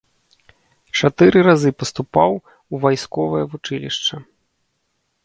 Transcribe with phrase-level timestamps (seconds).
[1.01, 4.15] Чатыры разы паступаў у вайсковае вучылішча.